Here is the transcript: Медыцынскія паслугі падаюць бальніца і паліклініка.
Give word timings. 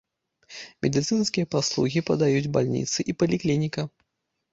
Медыцынскія 0.85 1.45
паслугі 1.55 1.99
падаюць 2.07 2.51
бальніца 2.57 3.05
і 3.13 3.15
паліклініка. 3.21 3.81